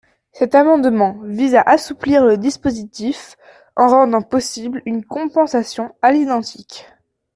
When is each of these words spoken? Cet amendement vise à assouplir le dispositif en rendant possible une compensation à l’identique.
Cet 0.31 0.55
amendement 0.55 1.19
vise 1.25 1.53
à 1.53 1.61
assouplir 1.61 2.25
le 2.25 2.35
dispositif 2.35 3.37
en 3.75 3.87
rendant 3.87 4.23
possible 4.23 4.81
une 4.87 5.05
compensation 5.05 5.93
à 6.01 6.11
l’identique. 6.11 6.87